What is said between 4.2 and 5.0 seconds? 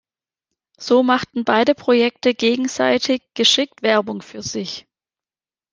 für sich.